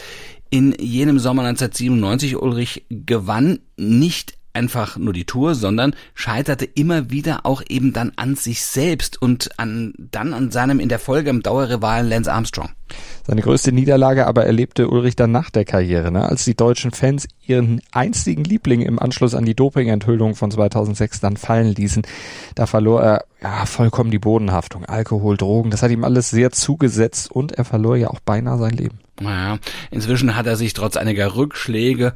in 0.50 0.74
jenem 0.80 1.20
Sommer 1.20 1.44
1997 1.44 2.38
Ulrich 2.38 2.86
gewann 2.90 3.60
nicht 3.78 4.38
einfach 4.58 4.98
nur 4.98 5.14
die 5.14 5.26
Tour, 5.26 5.54
sondern 5.56 5.96
scheiterte 6.16 6.66
immer 6.66 7.12
wieder 7.12 7.46
auch 7.46 7.62
eben 7.70 7.94
dann 7.94 8.12
an 8.16 8.36
sich 8.36 8.66
selbst 8.66 9.22
und 9.22 9.60
an, 9.60 9.94
dann 9.98 10.34
an 10.34 10.52
seinem 10.52 10.80
in 10.80 10.90
der 10.90 11.00
Folge 11.00 11.30
im 11.30 11.44
Dauerrivalen 11.44 12.10
Lance 12.10 12.32
Armstrong. 12.32 12.72
Seine 13.28 13.42
größte 13.42 13.74
Niederlage 13.74 14.26
aber 14.26 14.46
erlebte 14.46 14.88
Ulrich 14.88 15.18
dann 15.18 15.34
nach 15.34 15.50
der 15.50 15.66
Karriere, 15.66 16.14
ne? 16.14 16.24
als 16.24 16.46
die 16.46 16.56
deutschen 16.56 16.92
Fans 16.92 17.28
ihren 17.46 17.82
einstigen 17.92 18.46
Liebling 18.46 18.82
im 18.82 19.00
Anschluss 19.00 19.36
an 19.36 19.44
die 19.44 19.54
Dopingenthüllung 19.54 20.34
von 20.34 20.50
2006 20.50 21.20
dann 21.20 21.36
fallen 21.36 21.76
ließen. 21.76 22.04
Da 22.56 22.68
verlor 22.68 23.04
er 23.04 23.26
ja 23.42 23.66
vollkommen 23.66 24.12
die 24.12 24.18
Bodenhaftung. 24.18 24.86
Alkohol, 24.86 25.36
Drogen, 25.36 25.72
das 25.72 25.84
hat 25.84 25.92
ihm 25.92 26.06
alles 26.06 26.30
sehr 26.30 26.52
zugesetzt 26.52 27.30
und 27.30 27.52
er 27.52 27.66
verlor 27.66 27.98
ja 27.98 28.08
auch 28.12 28.22
beinahe 28.22 28.58
sein 28.58 28.72
Leben. 28.72 29.00
Naja, 29.20 29.60
inzwischen 29.92 30.38
hat 30.38 30.46
er 30.46 30.56
sich 30.56 30.72
trotz 30.72 30.96
einiger 30.96 31.36
Rückschläge 31.36 32.14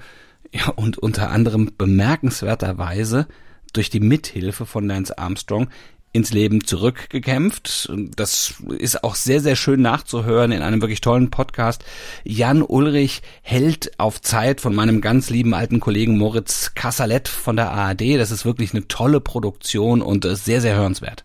ja, 0.54 0.70
und 0.70 0.98
unter 0.98 1.30
anderem 1.30 1.72
bemerkenswerterweise 1.78 3.28
durch 3.74 3.90
die 3.90 4.00
Mithilfe 4.00 4.66
von 4.66 4.88
Lance 4.88 5.18
Armstrong 5.18 5.68
ins 6.14 6.34
Leben 6.34 6.64
zurückgekämpft. 6.66 7.92
Das 8.16 8.56
ist 8.78 9.04
auch 9.04 9.16
sehr, 9.16 9.40
sehr 9.40 9.56
schön 9.56 9.82
nachzuhören 9.82 10.52
in 10.52 10.62
einem 10.62 10.82
wirklich 10.82 11.02
tollen 11.02 11.30
Podcast. 11.30 11.84
Jan 12.24 12.62
Ulrich 12.62 13.22
hält 13.42 14.00
auf 14.00 14.22
Zeit 14.22 14.62
von 14.62 14.76
meinem 14.76 15.02
ganz 15.02 15.30
lieben 15.30 15.54
alten 15.54 15.80
Kollegen 15.80 16.18
Moritz 16.18 16.74
Kassalet 16.76 17.28
von 17.28 17.56
der 17.56 17.72
ARD. 17.72 18.18
Das 18.18 18.32
ist 18.32 18.46
wirklich 18.46 18.74
eine 18.74 18.88
tolle 18.88 19.22
Produktion 19.22 20.02
und 20.02 20.26
sehr, 20.26 20.62
sehr 20.62 20.76
hörenswert. 20.76 21.24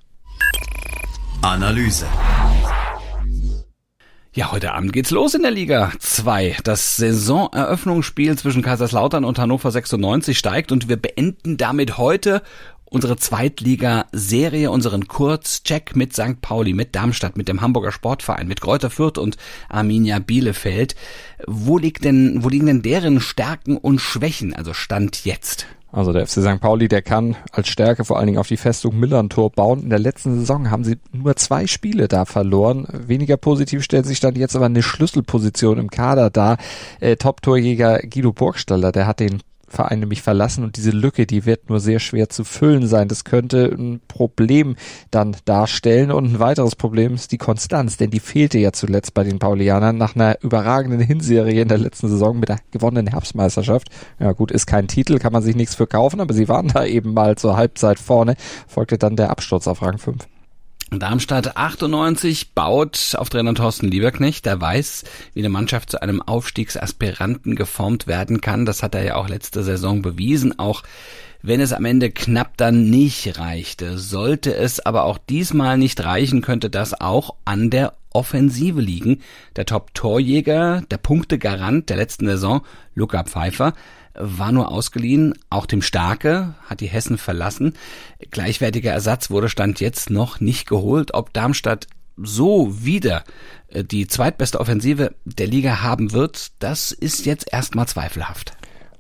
Analyse. 1.42 2.06
Ja, 4.36 4.52
heute 4.52 4.74
Abend 4.74 4.92
geht's 4.92 5.12
los 5.12 5.34
in 5.34 5.40
der 5.40 5.50
Liga 5.50 5.92
2. 5.98 6.58
Das 6.62 6.96
Saisoneröffnungsspiel 6.98 8.36
zwischen 8.36 8.60
Kaiserslautern 8.60 9.24
und 9.24 9.38
Hannover 9.38 9.70
96 9.70 10.36
steigt 10.36 10.72
und 10.72 10.90
wir 10.90 10.98
beenden 10.98 11.56
damit 11.56 11.96
heute 11.96 12.42
unsere 12.90 13.16
Zweitliga-Serie, 13.16 14.70
unseren 14.70 15.08
Kurzcheck 15.08 15.96
mit 15.96 16.14
St. 16.14 16.40
Pauli, 16.40 16.72
mit 16.72 16.94
Darmstadt, 16.94 17.36
mit 17.36 17.48
dem 17.48 17.60
Hamburger 17.60 17.92
Sportverein, 17.92 18.48
mit 18.48 18.60
Kräuter 18.60 18.90
Fürth 18.90 19.18
und 19.18 19.36
Arminia 19.68 20.18
Bielefeld. 20.18 20.94
Wo 21.46 21.78
liegt 21.78 22.04
denn, 22.04 22.44
wo 22.44 22.48
liegen 22.48 22.66
denn 22.66 22.82
deren 22.82 23.20
Stärken 23.20 23.76
und 23.76 24.00
Schwächen, 24.00 24.54
also 24.54 24.72
Stand 24.72 25.24
jetzt? 25.24 25.66
Also 25.92 26.12
der 26.12 26.26
FC 26.26 26.42
St. 26.42 26.60
Pauli, 26.60 26.88
der 26.88 27.00
kann 27.00 27.36
als 27.52 27.68
Stärke 27.68 28.04
vor 28.04 28.18
allen 28.18 28.26
Dingen 28.26 28.38
auf 28.38 28.48
die 28.48 28.58
Festung 28.58 28.98
Millantor 28.98 29.50
bauen. 29.50 29.82
In 29.82 29.90
der 29.90 29.98
letzten 29.98 30.40
Saison 30.40 30.70
haben 30.70 30.84
sie 30.84 30.98
nur 31.12 31.36
zwei 31.36 31.66
Spiele 31.66 32.06
da 32.06 32.24
verloren. 32.26 32.86
Weniger 32.92 33.36
positiv 33.36 33.82
stellt 33.82 34.04
sich 34.04 34.20
dann 34.20 34.34
jetzt 34.34 34.56
aber 34.56 34.66
eine 34.66 34.82
Schlüsselposition 34.82 35.78
im 35.78 35.88
Kader 35.88 36.28
dar. 36.28 36.58
Äh, 37.00 37.16
Top-Torjäger 37.16 38.00
Guido 38.00 38.32
Burgstaller, 38.32 38.92
der 38.92 39.06
hat 39.06 39.20
den 39.20 39.40
Verein 39.68 40.00
nämlich 40.00 40.22
verlassen 40.22 40.64
und 40.64 40.76
diese 40.76 40.90
Lücke, 40.90 41.26
die 41.26 41.44
wird 41.44 41.68
nur 41.68 41.80
sehr 41.80 41.98
schwer 41.98 42.28
zu 42.28 42.44
füllen 42.44 42.86
sein. 42.86 43.08
Das 43.08 43.24
könnte 43.24 43.74
ein 43.76 44.00
Problem 44.06 44.76
dann 45.10 45.36
darstellen 45.44 46.12
und 46.12 46.24
ein 46.32 46.38
weiteres 46.38 46.76
Problem 46.76 47.14
ist 47.14 47.32
die 47.32 47.38
Konstanz, 47.38 47.96
denn 47.96 48.10
die 48.10 48.20
fehlte 48.20 48.58
ja 48.58 48.72
zuletzt 48.72 49.14
bei 49.14 49.24
den 49.24 49.38
Paulianern 49.38 49.96
nach 49.96 50.14
einer 50.14 50.42
überragenden 50.42 51.00
Hinserie 51.00 51.62
in 51.62 51.68
der 51.68 51.78
letzten 51.78 52.08
Saison 52.08 52.38
mit 52.38 52.48
der 52.48 52.60
gewonnenen 52.70 53.08
Herbstmeisterschaft. 53.08 53.88
Ja 54.20 54.32
gut, 54.32 54.50
ist 54.50 54.66
kein 54.66 54.88
Titel, 54.88 55.18
kann 55.18 55.32
man 55.32 55.42
sich 55.42 55.56
nichts 55.56 55.74
für 55.74 55.86
kaufen, 55.86 56.20
aber 56.20 56.34
sie 56.34 56.48
waren 56.48 56.68
da 56.68 56.84
eben 56.84 57.12
mal 57.12 57.36
zur 57.36 57.56
Halbzeit 57.56 57.98
vorne, 57.98 58.36
folgte 58.68 58.98
dann 58.98 59.16
der 59.16 59.30
Absturz 59.30 59.66
auf 59.66 59.82
Rang 59.82 59.98
5. 59.98 60.26
Darmstadt 60.90 61.56
98 61.56 62.52
baut 62.54 63.16
auf 63.18 63.28
Trainer 63.28 63.54
Thorsten 63.54 63.88
Lieberknecht, 63.88 64.46
der 64.46 64.60
weiß, 64.60 65.02
wie 65.34 65.40
eine 65.40 65.48
Mannschaft 65.48 65.90
zu 65.90 66.00
einem 66.00 66.22
Aufstiegsaspiranten 66.22 67.56
geformt 67.56 68.06
werden 68.06 68.40
kann. 68.40 68.66
Das 68.66 68.84
hat 68.84 68.94
er 68.94 69.02
ja 69.02 69.16
auch 69.16 69.28
letzte 69.28 69.64
Saison 69.64 70.00
bewiesen, 70.00 70.60
auch 70.60 70.84
wenn 71.42 71.60
es 71.60 71.72
am 71.72 71.84
Ende 71.84 72.12
knapp 72.12 72.56
dann 72.56 72.88
nicht 72.88 73.38
reichte. 73.38 73.98
Sollte 73.98 74.54
es 74.54 74.78
aber 74.78 75.04
auch 75.04 75.18
diesmal 75.18 75.76
nicht 75.76 76.04
reichen, 76.04 76.40
könnte 76.40 76.70
das 76.70 77.00
auch 77.00 77.34
an 77.44 77.68
der 77.70 77.94
Offensive 78.12 78.80
liegen. 78.80 79.22
Der 79.56 79.66
Top-Torjäger, 79.66 80.82
der 80.88 80.98
Punktegarant 80.98 81.90
der 81.90 81.96
letzten 81.96 82.26
Saison, 82.26 82.62
Luca 82.94 83.24
Pfeiffer, 83.24 83.74
war 84.18 84.52
nur 84.52 84.70
ausgeliehen. 84.70 85.34
Auch 85.50 85.66
dem 85.66 85.82
Starke 85.82 86.54
hat 86.66 86.80
die 86.80 86.86
Hessen 86.86 87.18
verlassen. 87.18 87.74
Gleichwertiger 88.30 88.92
Ersatz 88.92 89.30
wurde 89.30 89.48
Stand 89.48 89.80
jetzt 89.80 90.10
noch 90.10 90.40
nicht 90.40 90.66
geholt. 90.66 91.14
Ob 91.14 91.32
Darmstadt 91.32 91.86
so 92.16 92.84
wieder 92.84 93.24
äh, 93.68 93.84
die 93.84 94.06
zweitbeste 94.06 94.60
Offensive 94.60 95.14
der 95.24 95.46
Liga 95.46 95.82
haben 95.82 96.12
wird, 96.12 96.52
das 96.58 96.92
ist 96.92 97.26
jetzt 97.26 97.52
erstmal 97.52 97.86
zweifelhaft. 97.86 98.56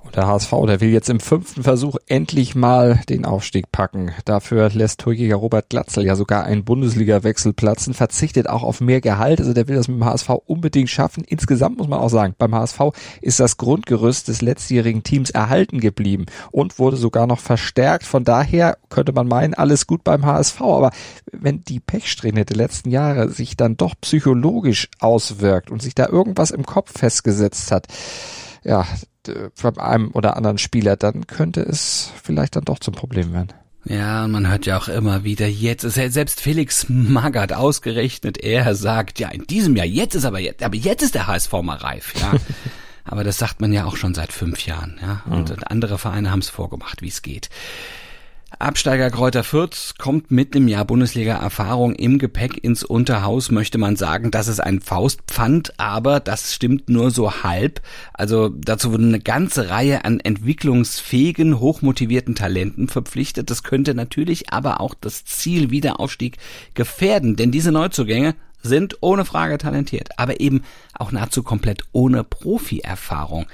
Und 0.06 0.14
der 0.14 0.28
HSV, 0.28 0.52
der 0.66 0.80
will 0.80 0.90
jetzt 0.90 1.10
im 1.10 1.18
fünften 1.18 1.64
Versuch 1.64 1.96
endlich 2.06 2.54
mal 2.54 3.00
den 3.08 3.24
Aufstieg 3.24 3.72
packen. 3.72 4.12
Dafür 4.24 4.70
lässt 4.70 5.00
Torjäger 5.00 5.34
Robert 5.34 5.68
Glatzel 5.68 6.04
ja 6.04 6.14
sogar 6.14 6.44
einen 6.44 6.64
Bundesliga-Wechsel 6.64 7.52
platzen, 7.52 7.92
verzichtet 7.92 8.48
auch 8.48 8.62
auf 8.62 8.80
mehr 8.80 9.00
Gehalt. 9.00 9.40
Also 9.40 9.52
der 9.52 9.66
will 9.66 9.74
das 9.74 9.88
mit 9.88 9.96
dem 9.96 10.04
HSV 10.04 10.30
unbedingt 10.46 10.90
schaffen. 10.90 11.24
Insgesamt 11.24 11.78
muss 11.78 11.88
man 11.88 11.98
auch 11.98 12.08
sagen, 12.08 12.36
beim 12.38 12.54
HSV 12.54 12.80
ist 13.20 13.40
das 13.40 13.56
Grundgerüst 13.56 14.28
des 14.28 14.42
letztjährigen 14.42 15.02
Teams 15.02 15.30
erhalten 15.30 15.80
geblieben 15.80 16.26
und 16.52 16.78
wurde 16.78 16.96
sogar 16.96 17.26
noch 17.26 17.40
verstärkt. 17.40 18.04
Von 18.04 18.22
daher 18.22 18.78
könnte 18.88 19.12
man 19.12 19.26
meinen, 19.26 19.54
alles 19.54 19.88
gut 19.88 20.04
beim 20.04 20.24
HSV. 20.24 20.60
Aber 20.60 20.92
wenn 21.32 21.62
die 21.64 21.80
Pechsträhne 21.80 22.44
der 22.44 22.56
letzten 22.56 22.90
Jahre 22.90 23.28
sich 23.28 23.56
dann 23.56 23.76
doch 23.76 23.94
psychologisch 24.00 24.88
auswirkt 25.00 25.68
und 25.68 25.82
sich 25.82 25.96
da 25.96 26.06
irgendwas 26.06 26.52
im 26.52 26.64
Kopf 26.64 26.96
festgesetzt 26.96 27.72
hat, 27.72 27.88
ja, 28.62 28.84
von 29.54 29.78
einem 29.78 30.10
oder 30.12 30.36
anderen 30.36 30.58
Spieler, 30.58 30.96
dann 30.96 31.26
könnte 31.26 31.60
es 31.60 32.10
vielleicht 32.22 32.56
dann 32.56 32.64
doch 32.64 32.78
zum 32.78 32.94
Problem 32.94 33.32
werden. 33.32 33.52
Ja, 33.88 34.26
man 34.26 34.48
hört 34.48 34.66
ja 34.66 34.78
auch 34.78 34.88
immer 34.88 35.22
wieder, 35.22 35.46
jetzt 35.46 35.84
ist 35.84 35.94
selbst 35.94 36.40
Felix 36.40 36.86
Magath 36.88 37.52
ausgerechnet, 37.52 38.36
er 38.38 38.74
sagt, 38.74 39.20
ja, 39.20 39.28
in 39.28 39.46
diesem 39.46 39.76
Jahr, 39.76 39.86
jetzt 39.86 40.16
ist 40.16 40.24
aber 40.24 40.40
jetzt, 40.40 40.64
aber 40.64 40.74
jetzt 40.74 41.02
ist 41.02 41.14
der 41.14 41.28
HSV 41.28 41.52
mal 41.62 41.76
reif, 41.76 42.12
ja. 42.20 42.32
aber 43.04 43.22
das 43.22 43.38
sagt 43.38 43.60
man 43.60 43.72
ja 43.72 43.84
auch 43.84 43.96
schon 43.96 44.12
seit 44.12 44.32
fünf 44.32 44.66
Jahren, 44.66 44.98
ja. 45.00 45.22
Und 45.26 45.50
mhm. 45.50 45.56
andere 45.66 45.98
Vereine 45.98 46.32
haben 46.32 46.40
es 46.40 46.48
vorgemacht, 46.48 47.00
wie 47.00 47.08
es 47.08 47.22
geht. 47.22 47.48
Absteiger 48.58 49.10
Kräuter 49.10 49.44
Fürth 49.44 49.94
kommt 49.98 50.30
mit 50.30 50.54
dem 50.54 50.66
Jahr 50.66 50.86
Bundesliga-Erfahrung 50.86 51.94
im 51.94 52.18
Gepäck 52.18 52.64
ins 52.64 52.84
Unterhaus, 52.84 53.50
möchte 53.50 53.76
man 53.76 53.96
sagen, 53.96 54.30
das 54.30 54.48
ist 54.48 54.60
ein 54.60 54.80
Faustpfand, 54.80 55.74
aber 55.78 56.20
das 56.20 56.54
stimmt 56.54 56.88
nur 56.88 57.10
so 57.10 57.42
halb. 57.42 57.82
Also 58.14 58.48
dazu 58.48 58.92
wurden 58.92 59.08
eine 59.08 59.20
ganze 59.20 59.68
Reihe 59.68 60.06
an 60.06 60.20
entwicklungsfähigen, 60.20 61.60
hochmotivierten 61.60 62.34
Talenten 62.34 62.88
verpflichtet. 62.88 63.50
Das 63.50 63.62
könnte 63.62 63.94
natürlich 63.94 64.50
aber 64.54 64.80
auch 64.80 64.94
das 64.94 65.26
Ziel 65.26 65.70
Wiederaufstieg 65.70 66.38
gefährden, 66.72 67.36
denn 67.36 67.52
diese 67.52 67.72
Neuzugänge 67.72 68.36
sind 68.62 68.96
ohne 69.00 69.24
Frage 69.24 69.58
talentiert, 69.58 70.10
aber 70.16 70.40
eben 70.40 70.62
auch 70.94 71.12
nahezu 71.12 71.42
komplett 71.42 71.84
ohne 71.92 72.24
Profi-Erfahrung. 72.24 73.46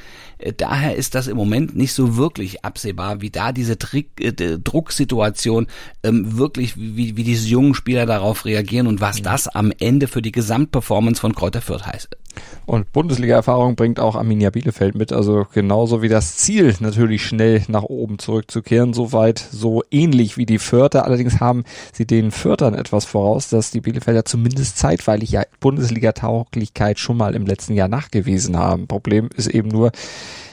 Äh, 0.42 0.52
daher 0.56 0.96
ist 0.96 1.14
das 1.14 1.28
im 1.28 1.36
Moment 1.36 1.76
nicht 1.76 1.92
so 1.92 2.16
wirklich 2.16 2.64
absehbar, 2.64 3.20
wie 3.20 3.30
da 3.30 3.52
diese 3.52 3.78
Trick, 3.78 4.20
äh, 4.20 4.58
Drucksituation 4.58 5.66
ähm, 6.02 6.36
wirklich, 6.38 6.76
wie, 6.76 7.16
wie 7.16 7.24
diese 7.24 7.48
jungen 7.48 7.74
Spieler 7.74 8.06
darauf 8.06 8.44
reagieren 8.44 8.86
und 8.86 9.00
was 9.00 9.22
das 9.22 9.48
am 9.48 9.72
Ende 9.78 10.08
für 10.08 10.22
die 10.22 10.32
Gesamtperformance 10.32 11.20
von 11.20 11.34
Kräuter 11.34 11.60
Fürth 11.60 11.86
heißt. 11.86 12.16
Und 12.64 12.92
Bundesliga-Erfahrung 12.92 13.74
bringt 13.74 13.98
auch 13.98 14.14
Arminia 14.14 14.50
Bielefeld 14.50 14.94
mit, 14.94 15.12
also 15.12 15.46
genauso 15.52 16.00
wie 16.00 16.08
das 16.08 16.36
Ziel 16.36 16.74
natürlich 16.80 17.26
schnell 17.26 17.62
nach 17.68 17.82
oben 17.82 18.18
zurückzukehren, 18.18 18.92
soweit 18.92 19.38
so 19.38 19.82
ähnlich 19.90 20.36
wie 20.36 20.46
die 20.46 20.58
Fürther. 20.58 21.04
Allerdings 21.04 21.40
haben 21.40 21.64
sie 21.92 22.06
den 22.06 22.30
Fürtern 22.30 22.74
etwas 22.74 23.04
voraus, 23.04 23.48
dass 23.48 23.70
die 23.70 23.80
Bielefelder 23.80 24.24
zumindest 24.24 24.78
zeitweilig 24.78 25.32
ja 25.32 25.42
Bundesliga-Tauglichkeit 25.60 26.98
schon 26.98 27.16
mal 27.16 27.34
im 27.34 27.46
letzten 27.46 27.74
Jahr 27.74 27.88
nachgewiesen 27.88 28.56
haben. 28.56 28.86
Problem 28.86 29.28
ist 29.36 29.48
eben 29.48 29.68
nur, 29.68 29.90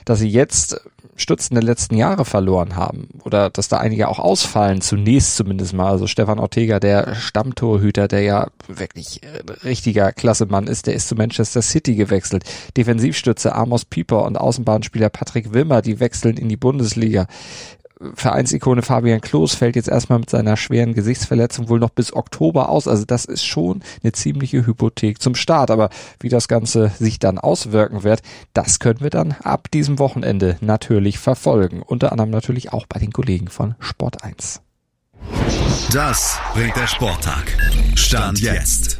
dass 0.05 0.19
sie 0.19 0.29
jetzt 0.29 0.81
Stützen 1.19 1.55
der 1.55 1.63
letzten 1.63 1.95
Jahre 1.95 2.25
verloren 2.25 2.75
haben 2.75 3.09
oder 3.23 3.49
dass 3.49 3.67
da 3.67 3.77
einige 3.77 4.07
auch 4.07 4.19
ausfallen, 4.19 4.81
zunächst 4.81 5.35
zumindest 5.35 5.73
mal. 5.73 5.91
Also 5.91 6.07
Stefan 6.07 6.39
Ortega, 6.39 6.79
der 6.79 7.15
Stammtorhüter, 7.15 8.07
der 8.07 8.21
ja 8.21 8.47
wirklich 8.67 9.21
richtiger 9.63 10.11
Klassemann 10.11 10.67
ist, 10.67 10.87
der 10.87 10.93
ist 10.93 11.07
zu 11.07 11.15
Manchester 11.15 11.61
City 11.61 11.95
gewechselt. 11.95 12.43
Defensivstütze 12.77 13.53
Amos 13.53 13.85
Pieper 13.85 14.23
und 14.23 14.37
Außenbahnspieler 14.37 15.09
Patrick 15.09 15.53
Wimmer, 15.53 15.81
die 15.81 15.99
wechseln 15.99 16.37
in 16.37 16.49
die 16.49 16.57
Bundesliga. 16.57 17.27
Vereinsikone 18.13 18.81
Fabian 18.81 19.19
Klos 19.19 19.55
fällt 19.55 19.75
jetzt 19.75 19.89
erstmal 19.89 20.19
mit 20.19 20.29
seiner 20.29 20.55
schweren 20.55 20.93
Gesichtsverletzung 20.93 21.67
wohl 21.67 21.79
noch 21.79 21.89
bis 21.89 22.13
Oktober 22.13 22.69
aus. 22.69 22.87
Also 22.87 23.03
das 23.03 23.25
ist 23.25 23.45
schon 23.45 23.81
eine 24.01 24.13
ziemliche 24.13 24.65
Hypothek 24.65 25.21
zum 25.21 25.35
Start. 25.35 25.69
Aber 25.69 25.89
wie 26.19 26.29
das 26.29 26.47
Ganze 26.47 26.91
sich 26.97 27.19
dann 27.19 27.37
auswirken 27.37 28.03
wird, 28.03 28.21
das 28.53 28.79
können 28.79 29.01
wir 29.01 29.09
dann 29.09 29.33
ab 29.43 29.69
diesem 29.71 29.99
Wochenende 29.99 30.55
natürlich 30.61 31.19
verfolgen. 31.19 31.81
Unter 31.81 32.13
anderem 32.13 32.29
natürlich 32.29 32.71
auch 32.71 32.85
bei 32.87 32.99
den 32.99 33.11
Kollegen 33.11 33.49
von 33.49 33.75
Sport 33.79 34.23
1. 34.23 34.61
Das 35.91 36.39
bringt 36.53 36.75
der 36.77 36.87
Sporttag. 36.87 37.57
Stand 37.95 38.39
jetzt. 38.39 38.98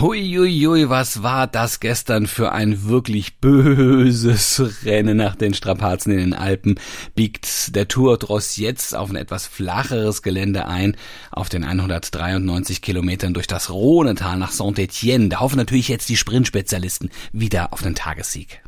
Huiuiui, 0.00 0.90
was 0.90 1.22
war 1.22 1.46
das 1.46 1.78
gestern 1.78 2.26
für 2.26 2.50
ein 2.50 2.88
wirklich 2.88 3.38
böses 3.38 4.60
Rennen 4.84 5.16
nach 5.18 5.36
den 5.36 5.54
Strapazen 5.54 6.10
in 6.10 6.18
den 6.18 6.34
Alpen? 6.34 6.80
Biegt 7.14 7.76
der 7.76 7.86
Tour 7.86 8.18
Dross 8.18 8.56
jetzt 8.56 8.96
auf 8.96 9.10
ein 9.10 9.14
etwas 9.14 9.46
flacheres 9.46 10.22
Gelände 10.22 10.66
ein, 10.66 10.96
auf 11.30 11.48
den 11.48 11.62
193 11.62 12.82
Kilometern 12.82 13.34
durch 13.34 13.46
das 13.46 13.70
Rhonetal 13.70 14.36
nach 14.36 14.50
Saint-Étienne. 14.50 15.28
Da 15.28 15.38
hoffen 15.38 15.58
natürlich 15.58 15.86
jetzt 15.86 16.08
die 16.08 16.16
Sprintspezialisten 16.16 17.10
wieder 17.32 17.72
auf 17.72 17.82
den 17.82 17.94
Tagessieg. 17.94 18.62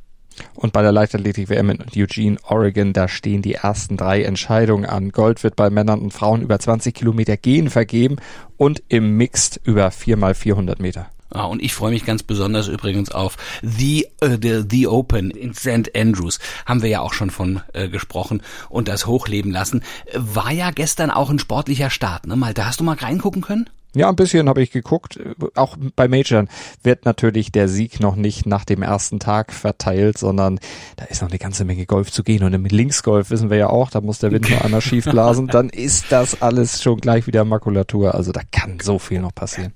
Und 0.55 0.73
bei 0.73 0.83
der 0.83 0.93
Leichtathletik-WM 0.93 1.71
in 1.71 1.85
Eugene, 1.97 2.37
Oregon, 2.45 2.93
da 2.93 3.09
stehen 3.09 3.43
die 3.43 3.55
ersten 3.55 3.97
drei 3.97 4.23
Entscheidungen 4.23 4.87
an. 4.87 5.11
Gold 5.11 5.43
wird 5.43 5.57
bei 5.57 5.71
Männern 5.71 5.99
und 6.03 6.13
Frauen 6.13 6.43
über 6.43 6.61
20 6.61 6.95
Kilometer 6.95 7.37
gehen 7.37 7.69
vergeben 7.69 8.17
und 8.57 8.85
im 8.89 9.17
Mixed 9.17 9.61
über 9.65 9.91
4 9.91 10.17
mal 10.17 10.35
400 10.35 10.79
Meter. 10.79 11.11
Ah, 11.31 11.45
und 11.45 11.63
ich 11.63 11.75
freue 11.75 11.91
mich 11.91 12.05
ganz 12.05 12.23
besonders 12.23 12.69
übrigens 12.69 13.11
auf 13.11 13.37
The, 13.63 14.07
uh, 14.23 14.37
the, 14.41 14.65
the 14.69 14.87
Open 14.87 15.31
in 15.31 15.55
St. 15.55 15.97
Andrews. 15.97 16.39
Haben 16.65 16.83
wir 16.83 16.89
ja 16.89 17.01
auch 17.01 17.13
schon 17.13 17.31
von 17.31 17.61
äh, 17.73 17.89
gesprochen 17.89 18.43
und 18.69 18.89
das 18.89 19.07
hochleben 19.07 19.51
lassen. 19.51 19.83
War 20.15 20.53
ja 20.53 20.71
gestern 20.71 21.11
auch 21.11 21.31
ein 21.31 21.39
sportlicher 21.39 21.91
Start, 21.91 22.27
ne? 22.27 22.37
Malte, 22.37 22.67
hast 22.67 22.81
du 22.81 22.85
mal 22.85 22.97
reingucken 22.97 23.43
können? 23.43 23.69
Ja, 23.97 24.11
ein 24.11 24.17
bisschen 24.17 24.47
habe 24.47 24.63
ich 24.63 24.73
geguckt. 24.73 25.19
Auch 25.55 25.79
bei 25.97 26.07
Major 26.07 26.45
wird 26.83 27.07
natürlich 27.07 27.51
der 27.51 27.67
Sieg 27.67 27.99
noch 27.99 28.15
nicht 28.15 28.45
nach 28.45 28.67
dem 28.67 28.83
ersten 28.83 29.21
Tag 29.21 29.55
verteilt, 29.55 30.19
sondern 30.19 30.61
da 30.97 31.07
ist 31.07 31.23
noch 31.23 31.31
eine 31.31 31.39
ganze 31.39 31.65
Menge 31.65 31.87
Golf 31.87 32.13
zu 32.13 32.23
gehen. 32.23 32.43
Und 32.45 32.53
im 32.53 32.67
Linksgolf 32.67 33.31
wissen 33.31 33.49
wir 33.49 33.57
ja 33.57 33.71
auch, 33.71 33.89
da 33.89 34.03
muss 34.03 34.19
der 34.19 34.33
Wind 34.33 34.51
noch 34.51 34.61
einmal 34.61 34.83
schief 34.83 35.07
blasen. 35.07 35.47
Dann 35.51 35.71
ist 35.71 36.13
das 36.13 36.43
alles 36.43 36.83
schon 36.83 37.01
gleich 37.01 37.27
wieder 37.27 37.47
Makulatur. 37.47 38.15
Also 38.15 38.33
da 38.33 38.43
kann 38.53 38.81
so 38.83 38.99
viel 38.99 39.23
noch 39.23 39.35
passieren. 39.35 39.73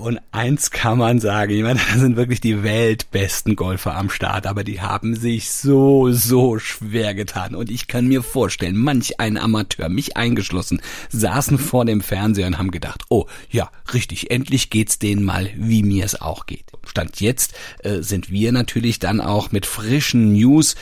Und 0.00 0.18
eins 0.32 0.70
kann 0.70 0.96
man 0.98 1.20
sagen, 1.20 1.52
ich 1.52 1.62
meine, 1.62 1.78
da 1.92 1.98
sind 1.98 2.16
wirklich 2.16 2.40
die 2.40 2.62
weltbesten 2.62 3.54
Golfer 3.54 3.96
am 3.96 4.08
Start, 4.08 4.46
aber 4.46 4.64
die 4.64 4.80
haben 4.80 5.14
sich 5.14 5.50
so, 5.50 6.10
so 6.10 6.58
schwer 6.58 7.14
getan. 7.14 7.54
Und 7.54 7.70
ich 7.70 7.86
kann 7.86 8.08
mir 8.08 8.22
vorstellen, 8.22 8.76
manch 8.76 9.20
ein 9.20 9.36
Amateur, 9.36 9.88
mich 9.88 10.16
eingeschlossen, 10.16 10.80
saßen 11.10 11.58
vor 11.58 11.84
dem 11.84 12.00
Fernseher 12.00 12.46
und 12.46 12.58
haben 12.58 12.70
gedacht, 12.70 13.02
oh 13.10 13.26
ja, 13.50 13.70
richtig, 13.92 14.30
endlich 14.30 14.70
geht's 14.70 14.98
denen 14.98 15.22
mal, 15.22 15.50
wie 15.56 15.82
mir 15.82 16.04
es 16.04 16.20
auch 16.20 16.46
geht. 16.46 16.64
Stand 16.86 17.20
jetzt 17.20 17.54
äh, 17.80 18.00
sind 18.00 18.30
wir 18.30 18.52
natürlich 18.52 18.98
dann 18.98 19.20
auch 19.20 19.52
mit 19.52 19.66
frischen 19.66 20.32
News 20.32 20.76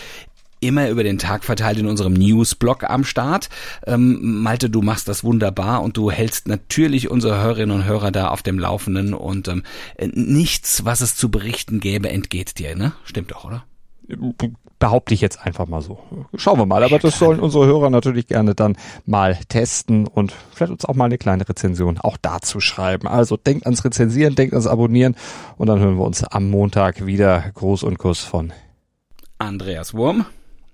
immer 0.60 0.88
über 0.88 1.02
den 1.02 1.18
Tag 1.18 1.44
verteilt 1.44 1.78
in 1.78 1.86
unserem 1.86 2.12
Newsblog 2.12 2.84
am 2.84 3.04
Start. 3.04 3.48
Ähm, 3.86 4.42
Malte, 4.42 4.70
du 4.70 4.82
machst 4.82 5.08
das 5.08 5.24
wunderbar 5.24 5.82
und 5.82 5.96
du 5.96 6.10
hältst 6.10 6.48
natürlich 6.48 7.10
unsere 7.10 7.40
Hörerinnen 7.42 7.74
und 7.74 7.84
Hörer 7.84 8.10
da 8.10 8.28
auf 8.28 8.42
dem 8.42 8.58
Laufenden 8.58 9.14
und 9.14 9.48
ähm, 9.48 9.62
nichts, 9.98 10.84
was 10.84 11.00
es 11.00 11.16
zu 11.16 11.30
berichten 11.30 11.80
gäbe, 11.80 12.08
entgeht 12.08 12.58
dir, 12.58 12.76
ne? 12.76 12.92
Stimmt 13.04 13.30
doch, 13.30 13.44
oder? 13.44 13.64
Behaupte 14.78 15.12
ich 15.12 15.20
jetzt 15.20 15.44
einfach 15.44 15.66
mal 15.66 15.82
so. 15.82 15.98
Schauen 16.34 16.58
wir 16.58 16.66
mal, 16.66 16.82
aber 16.82 16.98
das 16.98 17.18
sollen 17.18 17.40
unsere 17.40 17.66
Hörer 17.66 17.90
natürlich 17.90 18.26
gerne 18.26 18.54
dann 18.54 18.76
mal 19.04 19.36
testen 19.48 20.06
und 20.06 20.32
vielleicht 20.52 20.72
uns 20.72 20.84
auch 20.84 20.94
mal 20.94 21.06
eine 21.06 21.18
kleine 21.18 21.48
Rezension 21.48 21.98
auch 21.98 22.16
dazu 22.16 22.60
schreiben. 22.60 23.06
Also 23.08 23.36
denkt 23.36 23.66
ans 23.66 23.84
Rezensieren, 23.84 24.34
denkt 24.34 24.54
ans 24.54 24.66
Abonnieren 24.66 25.16
und 25.56 25.66
dann 25.66 25.80
hören 25.80 25.98
wir 25.98 26.04
uns 26.04 26.24
am 26.24 26.48
Montag 26.48 27.04
wieder. 27.04 27.50
Gruß 27.54 27.82
und 27.82 27.98
Kuss 27.98 28.20
von 28.20 28.52
Andreas 29.38 29.94
Wurm 29.94 30.26